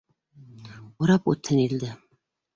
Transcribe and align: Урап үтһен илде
Урап 1.03 1.29
үтһен 1.35 1.63
илде 1.67 1.93